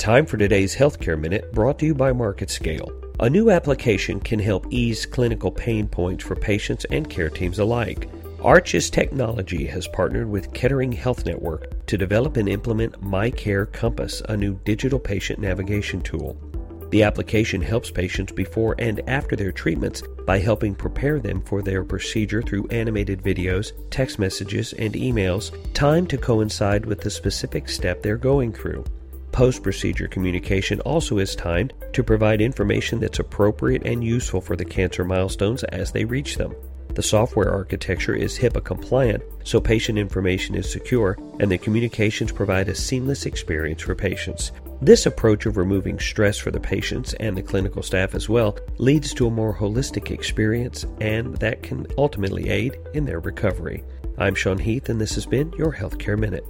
Time 0.00 0.24
for 0.24 0.38
today's 0.38 0.74
Healthcare 0.74 1.20
Minute 1.20 1.52
brought 1.52 1.78
to 1.80 1.84
you 1.84 1.94
by 1.94 2.10
MarketScale. 2.10 3.14
A 3.20 3.28
new 3.28 3.50
application 3.50 4.18
can 4.18 4.38
help 4.38 4.66
ease 4.70 5.04
clinical 5.04 5.52
pain 5.52 5.86
points 5.86 6.24
for 6.24 6.34
patients 6.34 6.86
and 6.90 7.10
care 7.10 7.28
teams 7.28 7.58
alike. 7.58 8.08
Arches 8.42 8.88
Technology 8.88 9.66
has 9.66 9.86
partnered 9.88 10.30
with 10.30 10.54
Kettering 10.54 10.90
Health 10.90 11.26
Network 11.26 11.84
to 11.84 11.98
develop 11.98 12.38
and 12.38 12.48
implement 12.48 12.98
MyCare 13.02 13.70
Compass, 13.74 14.22
a 14.30 14.38
new 14.38 14.58
digital 14.64 14.98
patient 14.98 15.38
navigation 15.38 16.00
tool. 16.00 16.34
The 16.88 17.02
application 17.02 17.60
helps 17.60 17.90
patients 17.90 18.32
before 18.32 18.76
and 18.78 19.06
after 19.06 19.36
their 19.36 19.52
treatments 19.52 20.02
by 20.26 20.38
helping 20.38 20.74
prepare 20.74 21.20
them 21.20 21.42
for 21.42 21.60
their 21.60 21.84
procedure 21.84 22.40
through 22.40 22.68
animated 22.68 23.20
videos, 23.22 23.72
text 23.90 24.18
messages, 24.18 24.72
and 24.72 24.94
emails, 24.94 25.52
timed 25.74 26.08
to 26.08 26.16
coincide 26.16 26.86
with 26.86 27.02
the 27.02 27.10
specific 27.10 27.68
step 27.68 28.02
they're 28.02 28.16
going 28.16 28.54
through. 28.54 28.82
Post 29.32 29.62
procedure 29.62 30.08
communication 30.08 30.80
also 30.80 31.18
is 31.18 31.36
timed 31.36 31.72
to 31.92 32.02
provide 32.02 32.40
information 32.40 32.98
that's 32.98 33.20
appropriate 33.20 33.82
and 33.86 34.02
useful 34.02 34.40
for 34.40 34.56
the 34.56 34.64
cancer 34.64 35.04
milestones 35.04 35.62
as 35.64 35.92
they 35.92 36.04
reach 36.04 36.36
them. 36.36 36.54
The 36.94 37.02
software 37.02 37.52
architecture 37.52 38.14
is 38.14 38.36
HIPAA 38.36 38.64
compliant, 38.64 39.22
so 39.44 39.60
patient 39.60 39.96
information 39.96 40.56
is 40.56 40.70
secure, 40.70 41.16
and 41.38 41.50
the 41.50 41.56
communications 41.56 42.32
provide 42.32 42.68
a 42.68 42.74
seamless 42.74 43.26
experience 43.26 43.82
for 43.82 43.94
patients. 43.94 44.50
This 44.82 45.06
approach 45.06 45.46
of 45.46 45.56
removing 45.56 46.00
stress 46.00 46.36
for 46.36 46.50
the 46.50 46.58
patients 46.58 47.14
and 47.14 47.36
the 47.36 47.42
clinical 47.42 47.82
staff 47.82 48.14
as 48.14 48.28
well 48.28 48.58
leads 48.78 49.14
to 49.14 49.28
a 49.28 49.30
more 49.30 49.54
holistic 49.54 50.10
experience, 50.10 50.84
and 51.00 51.36
that 51.36 51.62
can 51.62 51.86
ultimately 51.96 52.48
aid 52.48 52.76
in 52.92 53.04
their 53.04 53.20
recovery. 53.20 53.84
I'm 54.18 54.34
Sean 54.34 54.58
Heath, 54.58 54.88
and 54.88 55.00
this 55.00 55.14
has 55.14 55.26
been 55.26 55.52
your 55.52 55.72
Healthcare 55.72 56.18
Minute. 56.18 56.44